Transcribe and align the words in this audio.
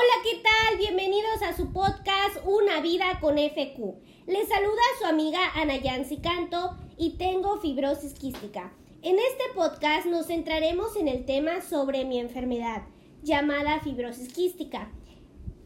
Hola, 0.00 0.22
¿qué 0.22 0.40
tal? 0.42 0.78
Bienvenidos 0.78 1.42
a 1.42 1.54
su 1.54 1.74
podcast 1.74 2.38
Una 2.46 2.80
vida 2.80 3.18
con 3.20 3.34
FQ. 3.34 3.98
Les 4.26 4.48
saluda 4.48 4.80
su 4.98 5.04
amiga 5.04 5.40
Ana 5.54 5.76
Yancy 5.76 6.22
Canto 6.22 6.74
y 6.96 7.18
tengo 7.18 7.58
fibrosis 7.58 8.14
quística. 8.14 8.72
En 9.02 9.18
este 9.18 9.44
podcast 9.54 10.06
nos 10.06 10.28
centraremos 10.28 10.96
en 10.96 11.06
el 11.06 11.26
tema 11.26 11.60
sobre 11.60 12.06
mi 12.06 12.18
enfermedad, 12.18 12.84
llamada 13.22 13.80
fibrosis 13.80 14.32
quística. 14.32 14.90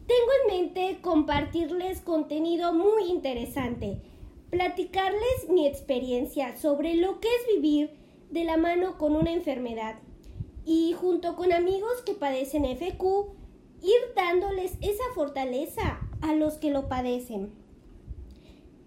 Tengo 0.05 0.31
en 0.41 0.59
mente 0.59 1.01
compartirles 1.01 2.01
contenido 2.01 2.73
muy 2.73 3.05
interesante, 3.05 4.01
platicarles 4.49 5.47
mi 5.47 5.65
experiencia 5.65 6.57
sobre 6.57 6.95
lo 6.95 7.21
que 7.21 7.29
es 7.29 7.55
vivir 7.55 7.91
de 8.31 8.43
la 8.43 8.57
mano 8.57 8.97
con 8.97 9.15
una 9.15 9.31
enfermedad 9.31 9.95
y 10.65 10.91
junto 10.91 11.37
con 11.37 11.53
amigos 11.53 12.01
que 12.05 12.15
padecen 12.15 12.65
FQ, 12.65 13.44
ir 13.85 14.13
dándoles 14.15 14.73
esa 14.81 15.03
fortaleza 15.13 15.99
a 16.21 16.33
los 16.33 16.55
que 16.55 16.71
lo 16.71 16.89
padecen. 16.89 17.53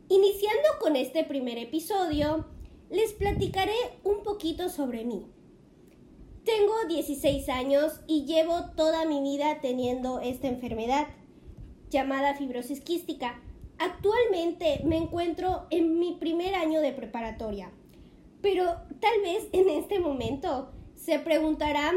Iniciando 0.08 0.68
con 0.80 0.96
este 0.96 1.22
primer 1.22 1.58
episodio, 1.58 2.46
les 2.90 3.12
platicaré 3.12 3.76
un 4.02 4.22
poquito 4.22 4.68
sobre 4.68 5.04
mí. 5.04 5.26
Tengo 6.44 6.74
16 6.88 7.48
años 7.50 8.00
y 8.06 8.24
llevo 8.24 8.70
toda 8.74 9.04
mi 9.04 9.20
vida 9.20 9.60
teniendo 9.60 10.20
esta 10.20 10.48
enfermedad 10.48 11.06
llamada 11.90 12.34
fibrosis 12.34 12.80
quística. 12.80 13.40
Actualmente 13.78 14.80
me 14.84 14.96
encuentro 14.96 15.66
en 15.70 15.98
mi 15.98 16.14
primer 16.14 16.54
año 16.54 16.80
de 16.80 16.92
preparatoria, 16.92 17.70
pero 18.40 18.64
tal 18.98 19.20
vez 19.22 19.46
en 19.52 19.68
este 19.68 20.00
momento 20.00 20.72
se 20.94 21.18
preguntarán 21.18 21.96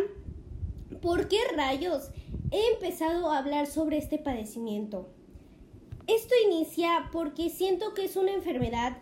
¿por 1.02 1.28
qué 1.28 1.40
rayos 1.56 2.12
he 2.52 2.74
empezado 2.74 3.32
a 3.32 3.38
hablar 3.38 3.66
sobre 3.66 3.98
este 3.98 4.18
padecimiento. 4.18 5.10
Esto 6.08 6.34
inicia 6.46 7.10
porque 7.12 7.50
siento 7.50 7.94
que 7.94 8.06
es 8.06 8.16
una 8.18 8.34
enfermedad 8.34 8.98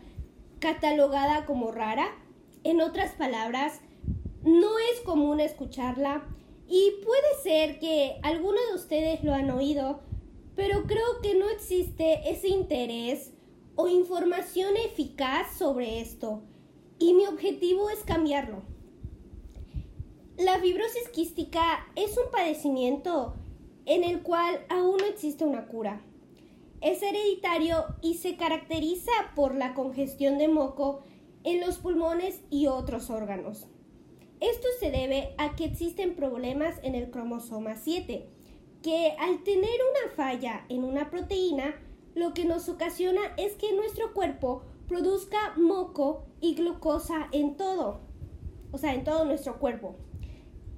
catalogada 0.60 1.46
como 1.46 1.72
rara. 1.72 2.08
En 2.64 2.82
otras 2.82 3.14
palabras, 3.14 3.82
no 4.44 4.78
es 4.78 5.02
común 5.02 5.40
escucharla 5.40 6.28
y 6.68 6.92
puede 7.04 7.42
ser 7.42 7.80
que 7.80 8.20
algunos 8.22 8.62
de 8.70 8.76
ustedes 8.76 9.24
lo 9.24 9.34
han 9.34 9.50
oído, 9.50 10.02
pero 10.56 10.84
creo 10.84 11.20
que 11.22 11.36
no 11.36 11.50
existe 11.50 12.30
ese 12.30 12.50
interés 12.50 13.34
o 13.76 13.88
información 13.88 14.76
eficaz 14.78 15.58
sobre 15.58 16.02
esto 16.02 16.44
y 17.00 17.14
mi 17.14 17.26
objetivo 17.26 17.90
es 17.90 18.00
cambiarlo. 18.04 18.62
La 20.40 20.58
fibrosis 20.58 21.10
quística 21.10 21.86
es 21.98 22.18
un 22.18 22.32
padecimiento 22.32 23.34
en 23.86 24.06
el 24.06 24.22
cual 24.22 24.66
aún 24.70 24.96
no 24.96 25.06
existe 25.06 25.44
una 25.44 25.68
cura. 25.68 26.02
Es 26.80 27.04
hereditario 27.04 27.84
y 28.02 28.14
se 28.14 28.38
caracteriza 28.38 29.12
por 29.36 29.54
la 29.54 29.74
congestión 29.74 30.38
de 30.38 30.48
moco 30.48 31.02
en 31.44 31.60
los 31.60 31.80
pulmones 31.80 32.42
y 32.50 32.68
otros 32.68 33.10
órganos. 33.10 33.68
Esto 34.40 34.70
se 34.80 34.92
debe 34.92 35.36
a 35.38 35.58
que 35.58 35.66
existen 35.66 36.16
problemas 36.16 36.80
en 36.84 36.96
el 36.96 37.12
cromosoma 37.12 37.76
7, 37.76 38.26
que 38.82 39.16
al 39.20 39.44
tener 39.44 39.78
una 39.92 40.16
falla 40.16 40.66
en 40.70 40.86
una 40.86 41.10
proteína, 41.10 41.76
lo 42.16 42.34
que 42.34 42.46
nos 42.46 42.70
ocasiona 42.70 43.20
es 43.36 43.58
que 43.58 43.74
nuestro 43.74 44.14
cuerpo 44.14 44.64
produzca 44.88 45.54
moco 45.58 46.24
y 46.40 46.56
glucosa 46.56 47.28
en 47.34 47.58
todo, 47.58 48.00
o 48.72 48.78
sea, 48.78 48.94
en 48.94 49.04
todo 49.04 49.26
nuestro 49.26 49.60
cuerpo. 49.60 49.98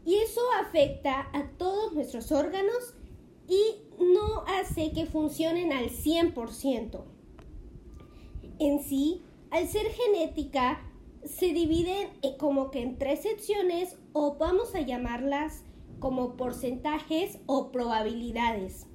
Y 0.05 0.15
eso 0.15 0.41
afecta 0.59 1.29
a 1.33 1.49
todos 1.57 1.93
nuestros 1.93 2.31
órganos 2.31 2.95
y 3.47 3.75
no 3.99 4.43
hace 4.47 4.91
que 4.91 5.05
funcionen 5.05 5.71
al 5.73 5.89
100%. 5.89 7.03
En 8.59 8.83
sí, 8.83 9.23
al 9.51 9.67
ser 9.67 9.87
genética, 9.87 10.81
se 11.23 11.47
dividen 11.47 12.09
como 12.39 12.71
que 12.71 12.81
en 12.81 12.97
tres 12.97 13.21
secciones 13.21 13.97
o 14.13 14.37
vamos 14.37 14.73
a 14.73 14.81
llamarlas 14.81 15.63
como 15.99 16.35
porcentajes 16.35 17.37
o 17.45 17.71
probabilidades. 17.71 18.87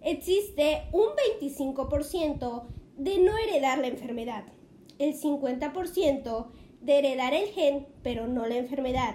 Existe 0.00 0.88
un 0.92 1.06
25% 1.40 2.64
de 2.96 3.18
no 3.18 3.36
heredar 3.38 3.78
la 3.78 3.86
enfermedad, 3.86 4.44
el 4.98 5.14
50% 5.14 6.48
de 6.80 6.98
heredar 6.98 7.32
el 7.32 7.48
gen 7.50 7.86
pero 8.02 8.26
no 8.26 8.46
la 8.46 8.56
enfermedad 8.56 9.14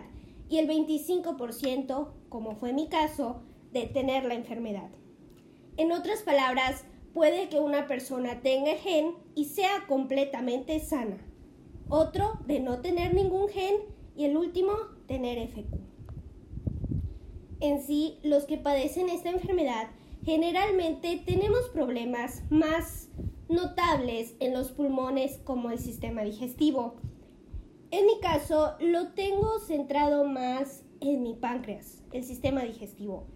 y 0.49 0.57
el 0.57 0.67
25%, 0.67 2.07
como 2.29 2.55
fue 2.55 2.73
mi 2.73 2.87
caso, 2.87 3.41
de 3.71 3.85
tener 3.85 4.25
la 4.25 4.33
enfermedad. 4.33 4.89
En 5.77 5.91
otras 5.91 6.21
palabras, 6.23 6.85
puede 7.13 7.49
que 7.49 7.59
una 7.59 7.87
persona 7.87 8.41
tenga 8.41 8.75
gen 8.75 9.13
y 9.35 9.45
sea 9.45 9.85
completamente 9.87 10.79
sana. 10.79 11.17
Otro 11.89 12.39
de 12.45 12.59
no 12.59 12.81
tener 12.81 13.13
ningún 13.13 13.49
gen 13.49 13.75
y 14.15 14.25
el 14.25 14.37
último 14.37 14.73
tener 15.07 15.47
FQ. 15.47 15.77
En 17.59 17.81
sí, 17.81 18.19
los 18.23 18.45
que 18.45 18.57
padecen 18.57 19.09
esta 19.09 19.29
enfermedad 19.29 19.87
generalmente 20.23 21.21
tenemos 21.25 21.69
problemas 21.73 22.43
más 22.49 23.09
notables 23.49 24.35
en 24.39 24.53
los 24.53 24.71
pulmones 24.71 25.39
como 25.43 25.71
el 25.71 25.79
sistema 25.79 26.23
digestivo, 26.23 26.95
en 27.91 28.05
mi 28.05 28.19
caso, 28.19 28.75
lo 28.79 29.13
tengo 29.13 29.59
centrado 29.59 30.25
más 30.25 30.83
en 30.99 31.23
mi 31.23 31.35
páncreas, 31.35 32.03
el 32.11 32.23
sistema 32.23 32.63
digestivo. 32.63 33.27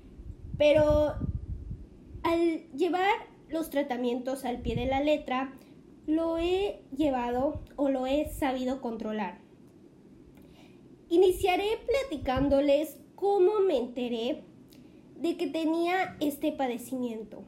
Pero 0.57 1.15
al 2.23 2.69
llevar 2.71 3.09
los 3.49 3.69
tratamientos 3.69 4.45
al 4.45 4.61
pie 4.61 4.75
de 4.75 4.85
la 4.85 5.01
letra, 5.01 5.53
lo 6.05 6.37
he 6.37 6.83
llevado 6.95 7.61
o 7.75 7.89
lo 7.89 8.07
he 8.07 8.27
sabido 8.27 8.81
controlar. 8.81 9.39
Iniciaré 11.09 11.79
platicándoles 11.87 12.97
cómo 13.15 13.59
me 13.59 13.77
enteré 13.77 14.43
de 15.15 15.37
que 15.37 15.47
tenía 15.47 16.17
este 16.19 16.51
padecimiento. 16.51 17.43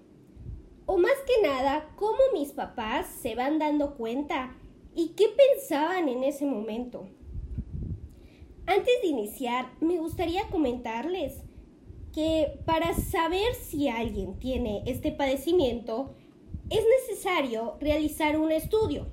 O 0.85 0.97
más 0.97 1.15
que 1.25 1.47
nada, 1.47 1.89
cómo 1.95 2.19
mis 2.33 2.51
papás 2.51 3.07
se 3.07 3.35
van 3.35 3.57
dando 3.57 3.95
cuenta 3.95 4.55
¿Y 4.95 5.09
qué 5.09 5.25
pensaban 5.29 6.07
en 6.07 6.23
ese 6.23 6.45
momento? 6.45 7.07
Antes 8.65 9.01
de 9.01 9.07
iniciar, 9.07 9.71
me 9.81 9.97
gustaría 9.97 10.47
comentarles 10.49 11.41
que 12.13 12.59
para 12.65 12.93
saber 12.93 13.55
si 13.55 13.89
alguien 13.89 14.37
tiene 14.37 14.83
este 14.85 15.11
padecimiento, 15.11 16.15
es 16.69 16.83
necesario 17.01 17.75
realizar 17.81 18.39
un 18.39 18.51
estudio. 18.51 19.07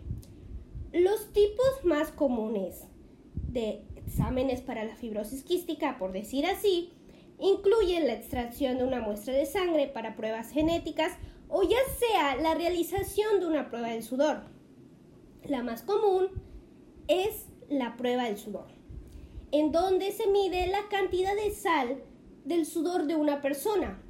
Los 0.93 1.33
tipos 1.33 1.85
más 1.85 2.11
comunes 2.11 2.85
de 3.35 3.83
exámenes 3.97 4.61
para 4.61 4.85
la 4.85 4.97
fibrosis 4.97 5.43
quística, 5.45 5.99
por 5.99 6.13
decir 6.13 6.47
así, 6.47 6.93
incluyen 7.39 8.07
la 8.07 8.13
extracción 8.13 8.79
de 8.79 8.85
una 8.85 9.01
muestra 9.01 9.33
de 9.33 9.47
sangre 9.47 9.87
para 9.87 10.15
pruebas 10.15 10.51
genéticas 10.51 11.17
o 11.49 11.63
ya 11.63 11.79
sea 11.99 12.37
la 12.37 12.55
realización 12.55 13.41
de 13.41 13.47
una 13.47 13.71
prueba 13.71 13.89
del 13.89 14.03
sudor. 14.03 14.60
La 15.49 15.63
más 15.63 15.83
común 15.83 16.29
es 17.09 17.47
la 17.69 17.97
prueba 17.97 18.25
del 18.25 18.37
sudor, 18.37 18.69
en 19.53 19.73
donde 19.73 20.13
se 20.13 20.27
mide 20.29 20.67
la 20.67 20.89
cantidad 20.89 21.35
de 21.35 21.51
sal 21.51 22.03
del 22.45 22.67
sudor 22.67 23.07
de 23.07 23.17
una 23.17 23.41
persona. 23.41 24.03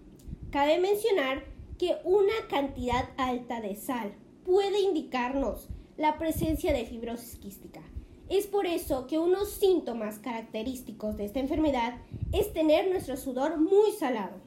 Cabe 0.50 0.78
mencionar 0.78 1.44
que 1.78 1.96
una 2.04 2.34
cantidad 2.48 3.10
alta 3.16 3.60
de 3.60 3.76
sal 3.76 4.12
puede 4.44 4.80
indicarnos 4.80 5.68
la 5.96 6.18
presencia 6.18 6.72
de 6.72 6.84
fibrosis 6.84 7.36
quística. 7.36 7.80
Es 8.28 8.46
por 8.46 8.66
eso 8.66 9.06
que 9.06 9.18
unos 9.18 9.50
síntomas 9.50 10.18
característicos 10.18 11.16
de 11.16 11.24
esta 11.24 11.40
enfermedad 11.40 11.98
es 12.32 12.52
tener 12.52 12.88
nuestro 12.90 13.16
sudor 13.16 13.58
muy 13.58 13.92
salado. 13.92 14.40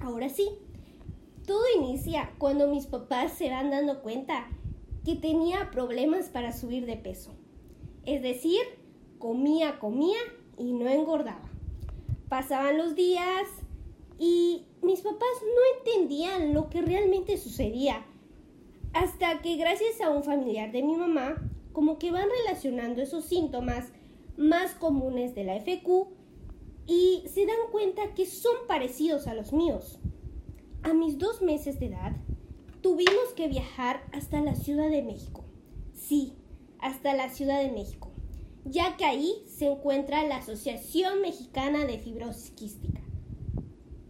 Ahora 0.00 0.28
sí, 0.28 0.48
todo 1.46 1.62
inicia 1.76 2.32
cuando 2.38 2.68
mis 2.68 2.86
papás 2.86 3.32
se 3.32 3.50
van 3.50 3.70
dando 3.70 4.02
cuenta 4.02 4.48
que 5.04 5.16
tenía 5.16 5.70
problemas 5.70 6.28
para 6.28 6.52
subir 6.52 6.86
de 6.86 6.96
peso. 6.96 7.32
Es 8.06 8.22
decir, 8.22 8.60
comía, 9.18 9.78
comía 9.78 10.18
y 10.58 10.72
no 10.72 10.88
engordaba. 10.88 11.50
Pasaban 12.28 12.78
los 12.78 12.94
días 12.94 13.48
y 14.18 14.66
mis 14.82 15.00
papás 15.00 15.28
no 15.42 15.78
entendían 15.78 16.54
lo 16.54 16.70
que 16.70 16.82
realmente 16.82 17.36
sucedía. 17.36 18.04
Hasta 18.92 19.42
que 19.42 19.56
gracias 19.56 20.00
a 20.00 20.10
un 20.10 20.22
familiar 20.22 20.72
de 20.72 20.82
mi 20.82 20.96
mamá, 20.96 21.36
como 21.72 21.98
que 21.98 22.10
van 22.10 22.28
relacionando 22.44 23.02
esos 23.02 23.24
síntomas 23.24 23.92
más 24.36 24.74
comunes 24.74 25.34
de 25.34 25.44
la 25.44 25.60
FQ 25.60 26.08
y 26.86 27.24
se 27.26 27.46
dan 27.46 27.56
cuenta 27.72 28.14
que 28.14 28.26
son 28.26 28.54
parecidos 28.68 29.26
a 29.26 29.34
los 29.34 29.52
míos. 29.52 29.98
A 30.82 30.92
mis 30.92 31.18
dos 31.18 31.42
meses 31.42 31.80
de 31.80 31.86
edad, 31.86 32.12
tuvimos 32.84 33.32
que 33.34 33.48
viajar 33.48 34.04
hasta 34.12 34.42
la 34.42 34.54
Ciudad 34.54 34.90
de 34.90 35.00
México. 35.00 35.42
Sí, 35.94 36.34
hasta 36.78 37.14
la 37.14 37.30
Ciudad 37.30 37.62
de 37.62 37.72
México, 37.72 38.10
ya 38.66 38.98
que 38.98 39.06
ahí 39.06 39.42
se 39.46 39.68
encuentra 39.68 40.22
la 40.26 40.36
Asociación 40.36 41.22
Mexicana 41.22 41.86
de 41.86 41.98
Fibrosis 41.98 42.50
Quística. 42.50 43.00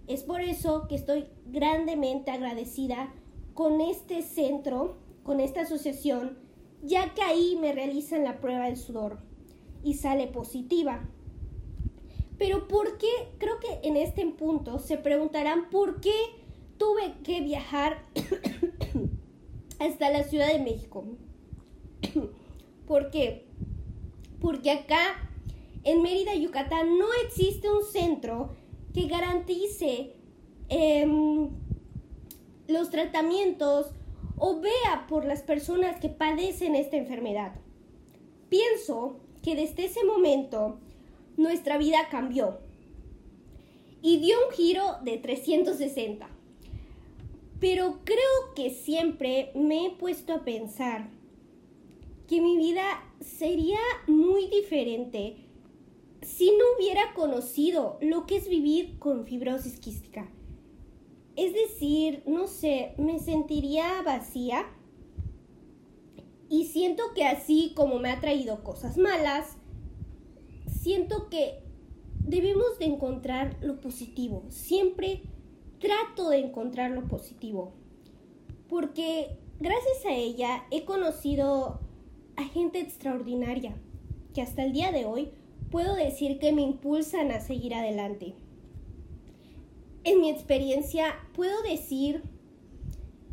Es 0.09 0.25
por 0.25 0.41
eso 0.41 0.88
que 0.88 0.97
estoy 0.97 1.26
grandemente 1.47 2.32
agradecida 2.32 3.15
con 3.55 3.81
este 3.81 4.23
centro, 4.23 4.97
con 5.23 5.38
esta 5.38 5.61
asociación, 5.61 6.37
ya 6.82 7.15
que 7.15 7.23
ahí 7.23 7.56
me 7.61 7.73
realizan 7.73 8.25
la 8.25 8.41
prueba 8.41 8.65
del 8.65 8.77
sudor 8.77 9.20
y 9.85 9.94
sale 9.94 10.27
positiva. 10.27 11.09
Pero 12.38 12.67
¿por 12.67 12.99
qué? 12.99 13.06
Creo 13.38 13.61
que 13.61 13.87
en 13.88 13.97
este 13.97 14.27
punto 14.27 14.81
se 14.81 14.99
preguntarán 14.99 15.70
por 15.70 16.00
qué 16.00 16.44
tuve 16.79 17.15
que 17.23 17.41
viajar 17.41 18.05
hasta 19.79 20.11
la 20.11 20.25
Ciudad 20.25 20.49
de 20.49 20.61
México. 20.61 21.05
¿Por 22.87 23.11
qué? 23.11 23.47
Porque 24.41 24.71
acá, 24.71 25.29
en 25.85 26.03
Mérida, 26.03 26.35
Yucatán, 26.35 26.99
no 26.99 27.06
existe 27.25 27.71
un 27.71 27.85
centro 27.85 28.50
que 28.93 29.06
garantice 29.06 30.15
em, 30.69 31.49
los 32.69 32.91
tratamientos 32.91 33.87
o 34.37 34.61
vea 34.61 35.06
por 35.09 35.25
las 35.25 35.43
personas 35.43 36.00
que 36.00 36.09
padecen 36.09 36.75
esta 36.75 36.97
enfermedad. 36.97 37.55
Pienso 38.49 39.20
que 39.43 39.56
desde 39.56 39.87
ese 39.87 40.05
momento 40.05 40.79
nuestra 41.37 41.79
vida 41.79 42.09
cambió 42.11 42.59
y 44.03 44.19
dio 44.19 44.37
un 44.47 44.53
giro 44.53 44.99
de 45.03 45.17
360. 45.19 46.33
Pero 47.61 48.01
creo 48.05 48.55
que 48.55 48.71
siempre 48.71 49.53
me 49.55 49.87
he 49.87 49.91
puesto 49.91 50.35
a 50.35 50.45
pensar 50.45 51.11
que 52.29 52.41
mi 52.41 52.56
vida 52.56 52.85
sería 53.21 53.79
muy 54.06 54.49
diferente 54.49 55.37
si 56.23 56.47
no 56.47 56.65
hubiera 56.77 57.12
conocido 57.15 57.99
lo 58.01 58.27
que 58.27 58.37
es 58.37 58.49
vivir 58.49 58.99
con 58.99 59.27
fibrosis 59.27 59.79
quística. 59.79 60.29
Es 61.37 61.53
decir, 61.53 62.23
no 62.27 62.47
sé, 62.47 62.95
me 62.97 63.19
sentiría 63.19 64.03
vacía 64.03 64.67
y 66.49 66.67
siento 66.67 67.03
que 67.15 67.25
así 67.25 67.73
como 67.75 67.99
me 67.99 68.11
ha 68.11 68.21
traído 68.21 68.62
cosas 68.62 68.97
malas, 68.97 69.56
siento 70.67 71.29
que 71.29 71.62
debemos 72.21 72.79
de 72.79 72.87
encontrar 72.87 73.59
lo 73.61 73.81
positivo. 73.81 74.45
Siempre 74.49 75.23
trato 75.84 76.31
de 76.31 76.38
encontrar 76.38 76.92
lo 76.92 77.06
positivo. 77.06 77.75
Porque 78.69 79.36
gracias 79.60 80.06
a 80.06 80.12
ella 80.12 80.64
he 80.70 80.86
conocido 80.86 81.81
a 82.36 82.44
gente 82.44 82.81
extraordinaria 82.81 83.76
que 84.32 84.40
hasta 84.40 84.64
el 84.64 84.72
día 84.72 84.92
de 84.92 85.04
hoy 85.04 85.31
puedo 85.70 85.94
decir 85.94 86.38
que 86.38 86.52
me 86.52 86.62
impulsan 86.62 87.31
a 87.31 87.40
seguir 87.40 87.75
adelante. 87.75 88.34
En 90.04 90.22
mi 90.22 90.31
experiencia 90.31 91.16
puedo 91.34 91.62
decir 91.62 92.22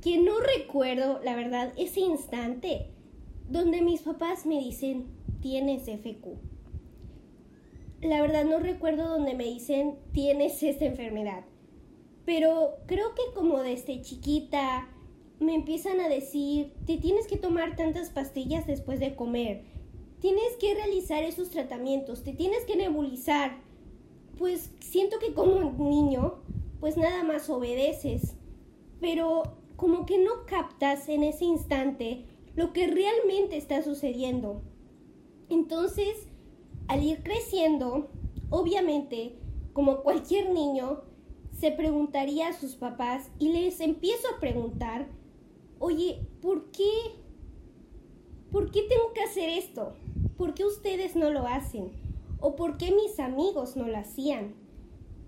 que 0.01 0.17
no 0.17 0.33
recuerdo, 0.57 1.21
la 1.23 1.35
verdad, 1.35 1.71
ese 1.77 2.01
instante 2.01 2.87
donde 3.49 3.81
mis 3.81 4.01
papás 4.01 4.45
me 4.45 4.59
dicen, 4.59 5.05
tienes 5.41 5.83
FQ. 5.83 6.37
La 8.01 8.21
verdad 8.21 8.43
no 8.43 8.59
recuerdo 8.59 9.07
donde 9.07 9.35
me 9.35 9.45
dicen, 9.45 9.95
tienes 10.11 10.61
esta 10.63 10.85
enfermedad. 10.85 11.45
Pero 12.25 12.77
creo 12.85 13.13
que 13.15 13.33
como 13.33 13.59
desde 13.59 14.01
chiquita 14.01 14.87
me 15.39 15.55
empiezan 15.55 15.99
a 15.99 16.09
decir, 16.09 16.73
te 16.85 16.97
tienes 16.97 17.27
que 17.27 17.37
tomar 17.37 17.75
tantas 17.75 18.09
pastillas 18.11 18.67
después 18.67 18.99
de 18.99 19.15
comer, 19.15 19.63
tienes 20.19 20.55
que 20.59 20.75
realizar 20.75 21.23
esos 21.23 21.49
tratamientos, 21.49 22.23
te 22.23 22.33
tienes 22.33 22.63
que 22.65 22.75
nebulizar. 22.75 23.57
Pues 24.37 24.71
siento 24.79 25.17
que 25.19 25.33
como 25.33 25.71
niño, 25.71 26.35
pues 26.79 26.95
nada 26.95 27.23
más 27.23 27.49
obedeces, 27.49 28.35
pero 28.99 29.43
como 29.75 30.05
que 30.05 30.19
no 30.19 30.45
captas 30.45 31.09
en 31.09 31.23
ese 31.23 31.45
instante 31.45 32.25
lo 32.55 32.71
que 32.71 32.87
realmente 32.87 33.57
está 33.57 33.81
sucediendo. 33.81 34.61
Entonces, 35.49 36.27
al 36.87 37.03
ir 37.03 37.23
creciendo, 37.23 38.09
obviamente, 38.49 39.37
como 39.73 40.01
cualquier 40.01 40.51
niño, 40.51 41.01
se 41.59 41.71
preguntaría 41.71 42.49
a 42.49 42.53
sus 42.53 42.75
papás 42.75 43.29
y 43.39 43.49
les 43.51 43.79
empiezo 43.79 44.27
a 44.29 44.39
preguntar, 44.39 45.07
oye, 45.79 46.25
¿por 46.41 46.71
qué? 46.71 46.89
¿Por 48.51 48.71
qué 48.71 48.81
tengo 48.83 49.13
que 49.13 49.23
hacer 49.23 49.49
esto? 49.49 49.93
¿Por 50.37 50.53
qué 50.53 50.65
ustedes 50.65 51.15
no 51.15 51.29
lo 51.29 51.47
hacen? 51.47 51.91
¿O 52.39 52.55
por 52.55 52.77
qué 52.77 52.91
mis 52.91 53.19
amigos 53.19 53.75
no 53.75 53.87
lo 53.87 53.97
hacían? 53.97 54.55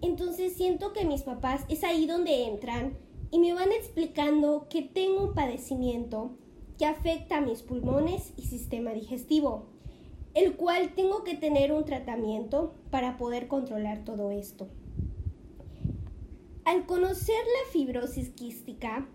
Entonces 0.01 0.53
siento 0.53 0.91
que 0.91 1.05
mis 1.05 1.21
papás 1.21 1.63
es 1.69 1.83
ahí 1.83 2.05
donde 2.05 2.45
entran 2.47 2.97
y 3.31 3.39
me 3.39 3.53
van 3.53 3.71
explicando 3.71 4.67
que 4.69 4.81
tengo 4.81 5.23
un 5.23 5.33
padecimiento 5.33 6.31
que 6.77 6.85
afecta 6.85 7.37
a 7.37 7.41
mis 7.41 7.61
pulmones 7.61 8.33
y 8.35 8.43
sistema 8.43 8.91
digestivo, 8.91 9.67
el 10.33 10.55
cual 10.55 10.93
tengo 10.95 11.23
que 11.23 11.35
tener 11.35 11.71
un 11.71 11.85
tratamiento 11.85 12.73
para 12.89 13.17
poder 13.17 13.47
controlar 13.47 14.03
todo 14.03 14.31
esto. 14.31 14.67
Al 16.65 16.85
conocer 16.85 17.35
la 17.35 17.71
fibrosis 17.73 18.29
quística, 18.29 19.05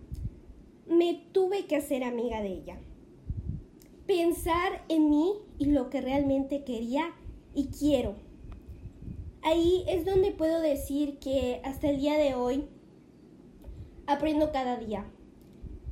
me 0.86 1.14
tuve 1.32 1.64
que 1.64 1.76
hacer 1.76 2.04
amiga 2.04 2.42
de 2.42 2.48
ella. 2.48 2.78
Pensar 4.06 4.84
en 4.88 5.08
mí 5.08 5.32
y 5.58 5.66
lo 5.66 5.88
que 5.88 6.02
realmente 6.02 6.62
quería 6.64 7.14
y 7.54 7.68
quiero. 7.68 8.16
Ahí 9.40 9.82
es 9.88 10.04
donde 10.04 10.30
puedo 10.30 10.60
decir 10.60 11.18
que 11.20 11.62
hasta 11.64 11.88
el 11.88 12.00
día 12.00 12.18
de 12.18 12.34
hoy 12.34 12.68
aprendo 14.06 14.52
cada 14.52 14.76
día. 14.76 15.06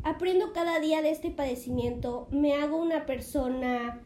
Aprendo 0.02 0.52
cada 0.52 0.78
día 0.78 1.00
de 1.00 1.10
este 1.10 1.30
padecimiento, 1.30 2.28
me 2.30 2.52
hago 2.52 2.76
una 2.76 3.06
persona 3.06 4.02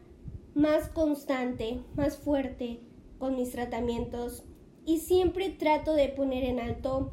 más 0.54 0.88
constante, 0.88 1.80
más 1.96 2.16
fuerte 2.16 2.78
con 3.18 3.34
mis 3.34 3.50
tratamientos 3.50 4.44
y 4.86 4.98
siempre 4.98 5.50
trato 5.50 5.94
de 5.94 6.08
poner 6.08 6.44
en 6.44 6.60
alto 6.60 7.12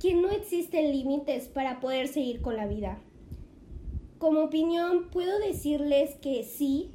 que 0.00 0.14
no 0.14 0.30
existen 0.30 0.90
límites 0.90 1.48
para 1.48 1.78
poder 1.78 2.08
seguir 2.08 2.40
con 2.40 2.56
la 2.56 2.66
vida. 2.66 2.98
Como 4.18 4.40
opinión, 4.44 5.10
puedo 5.10 5.38
decirles 5.38 6.16
que 6.16 6.42
sí, 6.42 6.90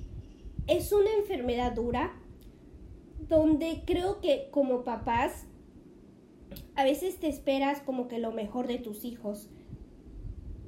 es 0.67 0.91
una 0.91 1.11
enfermedad 1.13 1.73
dura, 1.73 2.19
donde 3.29 3.83
creo 3.85 4.19
que 4.21 4.49
como 4.51 4.83
papás, 4.83 5.45
a 6.75 6.83
veces 6.83 7.19
te 7.19 7.27
esperas 7.27 7.81
como 7.81 8.07
que 8.07 8.19
lo 8.19 8.31
mejor 8.31 8.67
de 8.67 8.79
tus 8.79 9.05
hijos. 9.05 9.49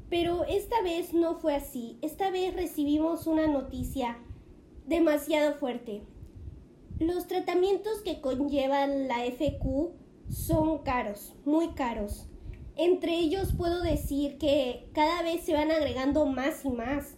Pero 0.10 0.46
esta 0.46 0.82
vez 0.82 1.14
no 1.14 1.36
fue 1.36 1.56
así. 1.56 1.98
Esta 2.02 2.32
vez 2.32 2.56
recibimos 2.56 3.28
una 3.28 3.48
noticia 3.48 4.18
demasiado 4.86 5.56
fuerte. 5.56 6.04
Los 7.00 7.28
tratamientos 7.28 8.02
que 8.02 8.22
conllevan 8.22 9.08
la 9.08 9.26
FQ 9.26 9.92
son 10.30 10.80
caros, 10.80 11.36
muy 11.46 11.70
caros. 11.70 12.28
Entre 12.78 13.18
ellos 13.18 13.54
puedo 13.58 13.82
decir 13.82 14.38
que 14.38 14.88
cada 14.94 15.24
vez 15.24 15.42
se 15.42 15.54
van 15.54 15.72
agregando 15.72 16.28
más 16.28 16.64
y 16.64 16.70
más. 16.70 17.16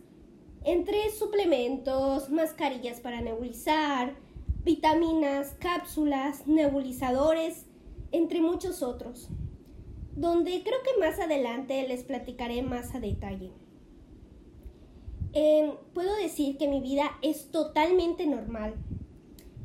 Entre 0.63 1.12
suplementos, 1.12 2.30
mascarillas 2.30 3.01
para 3.01 3.20
nebulizar, 3.20 4.16
vitaminas, 4.63 5.58
cápsulas, 5.60 6.48
nebulizadores, 6.48 7.66
entre 8.13 8.39
muchos 8.39 8.82
otros, 8.82 9.28
donde 10.16 10.63
creo 10.63 10.82
que 10.82 10.98
más 10.98 11.20
adelante 11.20 11.86
les 11.89 12.04
platicaré 12.06 12.62
más 12.62 12.96
a 12.96 13.01
detalle. 13.01 13.51
Em, 15.34 15.72
puedo 15.94 16.16
decir 16.16 16.58
que 16.58 16.70
mi 16.70 16.80
vida 16.80 17.12
es 17.22 17.51
totalmente 17.51 18.25
normal. 18.25 18.75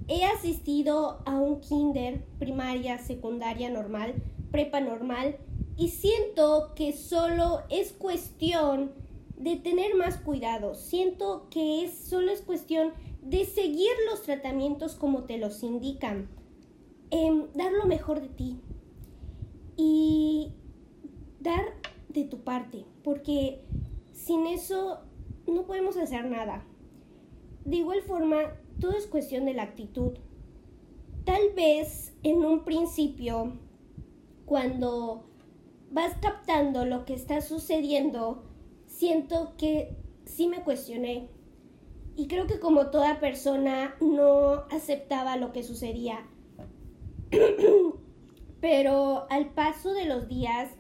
He 0.08 0.24
asistido 0.24 1.22
a 1.24 1.38
un 1.38 1.60
kinder, 1.60 2.24
primaria, 2.40 2.98
secundaria 2.98 3.70
normal, 3.70 4.14
prepa 4.50 4.80
normal 4.80 5.38
y 5.76 5.88
siento 5.88 6.72
que 6.74 6.92
solo 6.92 7.62
es 7.68 7.92
cuestión 7.92 8.92
de 9.36 9.56
tener 9.56 9.94
más 9.96 10.18
cuidado. 10.18 10.74
Siento 10.74 11.48
que 11.50 11.90
solo 11.90 12.30
es 12.30 12.42
cuestión 12.42 12.92
de 13.22 13.44
seguir 13.44 13.90
los 14.10 14.22
tratamientos 14.22 14.94
como 14.94 15.24
te 15.24 15.38
los 15.38 15.62
indican. 15.62 16.28
Em, 17.10 17.46
dar 17.54 17.72
lo 17.72 17.86
mejor 17.86 18.20
de 18.20 18.28
ti 18.28 18.60
y 19.76 20.52
dar 21.40 21.64
de 22.08 22.24
tu 22.24 22.38
parte, 22.40 22.84
porque 23.02 23.60
sin 24.12 24.46
eso 24.46 25.00
no 25.46 25.66
podemos 25.66 25.96
hacer 25.96 26.24
nada. 26.26 26.64
De 27.64 27.76
igual 27.76 28.02
forma, 28.02 28.38
todo 28.80 28.92
es 28.92 29.06
cuestión 29.06 29.44
de 29.44 29.54
la 29.54 29.62
actitud. 29.62 30.12
Tal 31.24 31.42
vez 31.56 32.14
en 32.22 32.44
un 32.44 32.64
principio, 32.64 33.58
cuando 34.44 35.24
vas 35.94 36.12
captando 36.20 36.84
lo 36.84 37.04
que 37.04 37.14
está 37.14 37.40
sucediendo, 37.40 38.42
siento 38.86 39.54
que 39.56 39.96
sí 40.26 40.48
me 40.48 40.62
cuestioné. 40.62 41.28
Y 42.16 42.26
creo 42.26 42.46
que 42.46 42.60
como 42.60 42.90
toda 42.90 43.20
persona 43.20 43.94
no 44.00 44.64
aceptaba 44.70 45.36
lo 45.36 45.52
que 45.52 45.62
sucedía. 45.62 46.26
pero 48.60 49.26
al 49.30 49.50
paso 49.50 49.92
de 49.92 50.06
los 50.06 50.26
días 50.26 50.70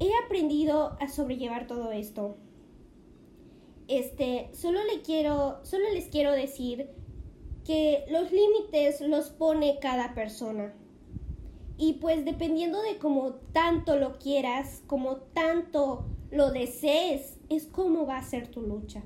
he 0.00 0.10
aprendido 0.24 0.96
a 1.00 1.08
sobrellevar 1.08 1.66
todo 1.66 1.92
esto. 1.92 2.36
Este, 3.88 4.50
solo 4.52 4.82
le 4.84 5.02
quiero, 5.02 5.60
solo 5.64 5.84
les 5.92 6.06
quiero 6.06 6.32
decir 6.32 6.90
que 7.64 8.04
los 8.10 8.32
límites 8.32 9.00
los 9.00 9.30
pone 9.30 9.78
cada 9.80 10.14
persona. 10.14 10.74
Y 11.78 11.94
pues 11.94 12.24
dependiendo 12.24 12.82
de 12.82 12.98
cómo 12.98 13.34
tanto 13.52 13.96
lo 13.96 14.18
quieras, 14.18 14.82
como 14.88 15.16
tanto 15.16 16.06
lo 16.30 16.50
desees, 16.50 17.38
es 17.48 17.66
como 17.66 18.04
va 18.04 18.18
a 18.18 18.24
ser 18.24 18.48
tu 18.48 18.62
lucha. 18.62 19.02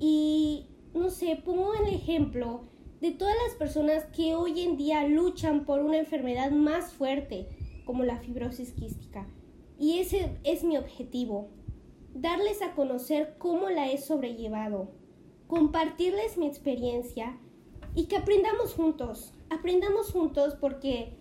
Y 0.00 0.66
no 0.94 1.10
sé, 1.10 1.40
pongo 1.44 1.74
el 1.74 1.94
ejemplo 1.94 2.64
de 3.00 3.12
todas 3.12 3.36
las 3.46 3.56
personas 3.56 4.04
que 4.06 4.34
hoy 4.34 4.60
en 4.60 4.76
día 4.76 5.06
luchan 5.06 5.64
por 5.64 5.80
una 5.80 5.98
enfermedad 5.98 6.50
más 6.50 6.92
fuerte, 6.92 7.48
como 7.84 8.04
la 8.04 8.18
fibrosis 8.18 8.72
quística. 8.72 9.26
Y 9.78 10.00
ese 10.00 10.36
es 10.42 10.64
mi 10.64 10.76
objetivo, 10.76 11.50
darles 12.14 12.62
a 12.62 12.74
conocer 12.74 13.36
cómo 13.38 13.70
la 13.70 13.90
he 13.90 13.98
sobrellevado, 13.98 14.90
compartirles 15.46 16.36
mi 16.36 16.46
experiencia 16.46 17.38
y 17.94 18.04
que 18.04 18.16
aprendamos 18.16 18.74
juntos, 18.74 19.32
aprendamos 19.48 20.12
juntos 20.12 20.56
porque 20.60 21.19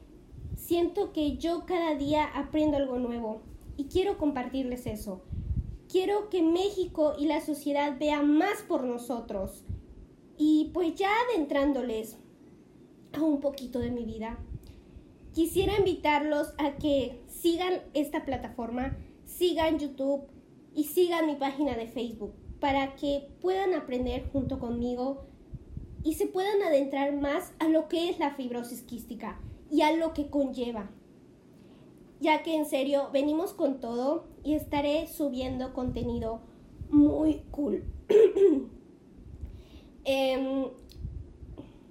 siento 0.70 1.14
que 1.14 1.38
yo 1.38 1.66
cada 1.66 1.96
día 1.96 2.26
aprendo 2.26 2.78
algo 2.78 3.00
nuevo 3.00 3.42
y 3.76 3.86
quiero 3.86 4.20
compartirles 4.20 4.86
eso. 4.86 5.24
Quiero 5.92 6.30
que 6.30 6.44
México 6.44 7.16
y 7.18 7.26
la 7.26 7.42
sociedad 7.42 7.98
vean 7.98 8.38
más 8.38 8.62
por 8.68 8.84
nosotros. 8.84 9.64
Y 10.38 10.70
pues 10.72 10.94
ya 10.94 11.10
adentrándoles 11.28 12.18
a 13.14 13.24
un 13.24 13.42
poquito 13.42 13.80
de 13.80 13.90
mi 13.90 14.06
vida, 14.06 14.38
quisiera 15.34 15.76
invitarlos 15.76 16.54
a 16.60 16.76
que 16.76 17.24
sigan 17.26 17.82
esta 17.96 18.24
plataforma, 18.24 18.96
sigan 19.26 19.80
YouTube 19.80 20.28
y 20.76 20.84
sigan 20.84 21.26
mi 21.26 21.36
página 21.36 21.76
de 21.76 21.88
Facebook 21.88 22.36
para 22.60 22.96
que 22.96 23.28
puedan 23.42 23.74
aprender 23.74 24.30
junto 24.32 24.60
conmigo 24.60 25.26
y 26.04 26.14
se 26.14 26.28
puedan 26.28 26.62
adentrar 26.62 27.16
más 27.16 27.54
a 27.58 27.68
lo 27.68 27.88
que 27.90 28.12
es 28.12 28.20
la 28.20 28.36
fibrosis 28.36 28.84
quística 28.84 29.40
y 29.72 29.82
a 29.82 29.92
lo 29.92 30.14
que 30.14 30.30
conlleva. 30.30 30.90
Ya 32.20 32.44
que 32.44 32.56
en 32.56 32.66
serio 32.66 33.10
venimos 33.14 33.54
con 33.54 33.80
todo 33.80 34.28
y 34.44 34.56
estaré 34.56 35.08
subiendo 35.08 35.74
contenido 35.74 36.42
muy 36.90 37.44
cool. 37.52 37.84
Em, 40.06 40.66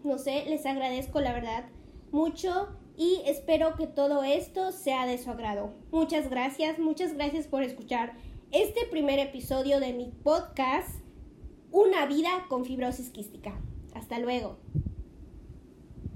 no 0.02 0.18
sé, 0.18 0.46
les 0.48 0.66
agradezco 0.66 1.20
la 1.20 1.32
verdad 1.32 1.66
mucho 2.10 2.68
y 2.96 3.20
espero 3.26 3.76
que 3.76 3.86
todo 3.86 4.24
esto 4.24 4.72
sea 4.72 5.06
de 5.06 5.18
su 5.18 5.30
agrado. 5.30 5.72
Muchas 5.92 6.28
gracias, 6.28 6.80
muchas 6.80 7.14
gracias 7.14 7.46
por 7.46 7.62
escuchar 7.62 8.14
este 8.50 8.86
primer 8.90 9.18
episodio 9.18 9.78
de 9.78 9.92
mi 9.92 10.06
podcast 10.24 11.00
Una 11.70 12.06
vida 12.06 12.46
con 12.48 12.64
fibrosis 12.64 13.10
quística. 13.10 13.60
Hasta 13.94 14.18
luego. 14.18 14.58